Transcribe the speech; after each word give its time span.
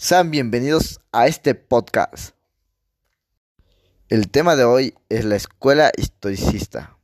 Sean 0.00 0.30
bienvenidos 0.30 1.00
a 1.10 1.26
este 1.26 1.56
podcast. 1.56 2.36
El 4.08 4.30
tema 4.30 4.54
de 4.54 4.62
hoy 4.62 4.94
es 5.08 5.24
la 5.24 5.34
escuela 5.34 5.90
historicista. 5.96 6.96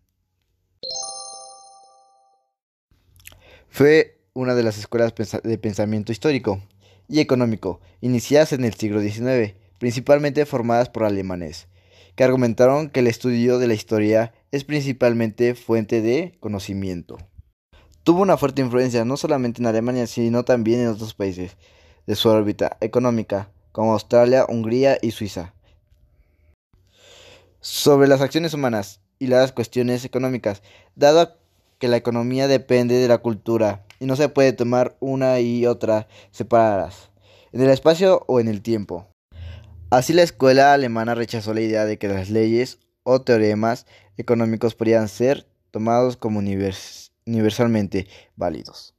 Fue 3.69 4.21
una 4.33 4.55
de 4.55 4.63
las 4.63 4.79
escuelas 4.79 5.13
de 5.43 5.59
pensamiento 5.59 6.13
histórico 6.13 6.63
y 7.09 7.19
económico 7.19 7.81
iniciadas 8.01 8.53
en 8.53 8.65
el 8.65 8.75
siglo 8.75 9.01
XIX, 9.01 9.57
principalmente 9.81 10.47
formadas 10.47 10.89
por 10.89 11.03
alemanes, 11.03 11.67
que 12.15 12.23
argumentaron 12.23 12.91
que 12.91 13.01
el 13.01 13.09
estudio 13.09 13.59
de 13.59 13.67
la 13.67 13.75
historia 13.75 14.33
es 14.53 14.63
principalmente 14.63 15.57
fuente 15.57 16.01
de 16.01 16.37
conocimiento. 16.39 17.19
Tuvo 18.05 18.23
una 18.23 18.37
fuerte 18.37 18.63
influencia 18.63 19.05
no 19.05 19.17
solamente 19.17 19.61
en 19.61 19.67
Alemania, 19.67 20.07
sino 20.07 20.45
también 20.45 20.79
en 20.79 20.87
otros 20.87 21.15
países, 21.15 21.57
de 22.07 22.17
su 22.17 22.29
órbita 22.29 22.77
económica, 22.81 23.51
como 23.73 23.93
Australia, 23.93 24.47
Hungría 24.49 24.99
y 25.01 25.11
Suiza. 25.11 25.55
Sobre 27.61 28.09
las 28.09 28.21
acciones 28.21 28.55
humanas 28.55 29.01
y 29.19 29.27
las 29.27 29.53
cuestiones 29.53 30.05
económicas, 30.05 30.63
dado 30.95 31.39
que 31.79 31.89
la 31.89 31.97
economía 31.97 32.47
depende 32.47 32.97
de 32.97 33.09
la 33.09 33.19
cultura 33.19 33.85
y 33.99 34.07
no 34.07 34.17
se 34.17 34.29
puede 34.29 34.53
tomar 34.53 34.97
una 35.01 35.41
y 35.41 35.67
otra 35.67 36.09
separadas, 36.31 37.11
en 37.53 37.63
el 37.63 37.71
espacio 37.71 38.25
o 38.27 38.41
en 38.41 38.49
el 38.49 38.63
tiempo. 38.63 39.09
Así 39.91 40.13
la 40.13 40.23
escuela 40.23 40.73
alemana 40.73 41.15
rechazó 41.15 41.55
la 41.55 41.61
idea 41.61 41.85
de 41.85 41.99
que 41.99 42.09
las 42.09 42.31
leyes 42.31 42.79
o 43.03 43.23
teoremas 43.23 43.87
económicos 44.17 44.75
podían 44.75 45.09
ser 45.09 45.47
tomados 45.71 46.17
como 46.17 46.39
universalmente 46.39 48.09
válidos 48.37 48.94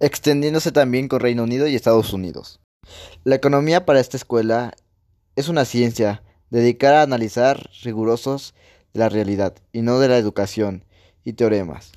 extendiéndose 0.00 0.72
también 0.72 1.08
con 1.08 1.20
Reino 1.20 1.44
Unido 1.44 1.66
y 1.66 1.74
Estados 1.74 2.12
Unidos. 2.12 2.60
La 3.24 3.34
economía 3.34 3.84
para 3.84 4.00
esta 4.00 4.16
escuela 4.16 4.74
es 5.34 5.48
una 5.48 5.64
ciencia 5.64 6.22
dedicada 6.50 7.00
a 7.00 7.04
analizar 7.04 7.70
rigurosos 7.82 8.54
de 8.92 9.00
la 9.00 9.08
realidad 9.08 9.54
y 9.72 9.82
no 9.82 9.98
de 9.98 10.08
la 10.08 10.18
educación 10.18 10.84
y 11.24 11.34
teoremas. 11.34 11.92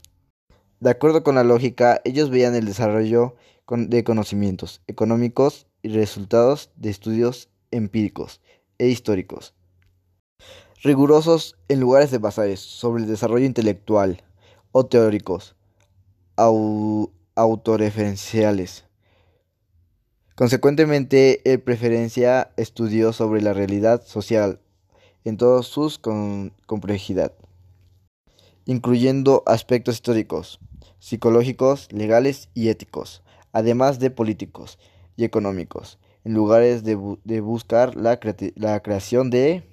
De 0.79 0.89
acuerdo 0.89 1.23
con 1.23 1.35
la 1.35 1.43
lógica, 1.43 2.01
ellos 2.05 2.29
veían 2.29 2.55
el 2.55 2.65
desarrollo 2.65 3.35
de 3.67 4.03
conocimientos 4.03 4.81
económicos 4.87 5.67
y 5.81 5.89
resultados 5.89 6.71
de 6.75 6.89
estudios 6.89 7.49
empíricos 7.71 8.41
e 8.77 8.87
históricos, 8.87 9.53
rigurosos 10.81 11.57
en 11.67 11.79
lugares 11.79 12.11
de 12.11 12.17
basares 12.17 12.59
sobre 12.59 13.03
el 13.03 13.09
desarrollo 13.09 13.45
intelectual 13.45 14.23
o 14.71 14.85
teóricos, 14.85 15.55
autorreferenciales. 17.39 18.85
Consecuentemente, 20.35 21.41
el 21.51 21.61
preferencia 21.61 22.51
estudió 22.57 23.13
sobre 23.13 23.41
la 23.41 23.53
realidad 23.53 24.05
social 24.05 24.59
en 25.25 25.37
toda 25.37 25.63
su 25.63 25.93
complejidad, 26.65 27.33
incluyendo 28.65 29.43
aspectos 29.45 29.95
históricos, 29.95 30.59
psicológicos, 30.99 31.91
legales 31.91 32.49
y 32.53 32.69
éticos, 32.69 33.23
además 33.51 33.99
de 33.99 34.11
políticos 34.11 34.79
y 35.17 35.23
económicos, 35.23 35.99
en 36.23 36.33
lugares 36.33 36.83
de, 36.83 36.95
buscar 37.41 37.95
la 37.95 38.19
creación 38.81 39.29
de 39.29 39.63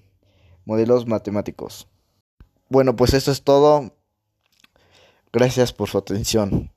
modelos 0.64 1.06
matemáticos. 1.06 1.88
Bueno, 2.68 2.96
pues 2.96 3.14
eso 3.14 3.30
es 3.30 3.42
todo. 3.42 3.92
Gracias 5.32 5.72
por 5.72 5.88
su 5.88 5.98
atención. 5.98 6.75